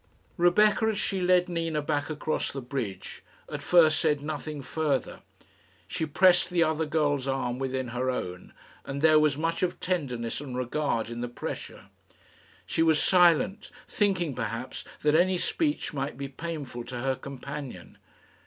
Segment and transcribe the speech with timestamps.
[0.37, 5.21] Rebecca, as she led Nina back across the bridge, at first said nothing further.
[5.87, 8.51] She pressed the other girl's arm within her own,
[8.83, 11.85] and there was much of tenderness and regard in the pressure.
[12.65, 17.99] She was silent, thinking, perhaps, that any speech might be painful to her companion.